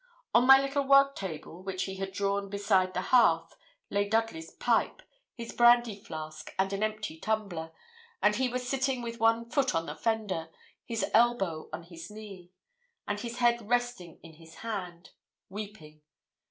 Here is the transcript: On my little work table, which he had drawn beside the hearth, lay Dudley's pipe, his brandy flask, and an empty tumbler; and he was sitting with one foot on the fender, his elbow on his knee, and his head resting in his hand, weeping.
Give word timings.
On 0.33 0.47
my 0.47 0.59
little 0.59 0.83
work 0.87 1.15
table, 1.15 1.61
which 1.61 1.83
he 1.83 1.97
had 1.97 2.11
drawn 2.11 2.49
beside 2.49 2.95
the 2.95 3.01
hearth, 3.13 3.55
lay 3.91 4.09
Dudley's 4.09 4.49
pipe, 4.49 5.03
his 5.35 5.51
brandy 5.53 5.95
flask, 5.95 6.51
and 6.57 6.73
an 6.73 6.81
empty 6.81 7.19
tumbler; 7.19 7.71
and 8.19 8.35
he 8.37 8.49
was 8.49 8.67
sitting 8.67 9.03
with 9.03 9.19
one 9.19 9.47
foot 9.47 9.75
on 9.75 9.85
the 9.85 9.93
fender, 9.93 10.49
his 10.83 11.05
elbow 11.13 11.69
on 11.71 11.83
his 11.83 12.09
knee, 12.09 12.49
and 13.07 13.19
his 13.19 13.37
head 13.37 13.69
resting 13.69 14.19
in 14.23 14.33
his 14.33 14.55
hand, 14.65 15.11
weeping. 15.49 16.01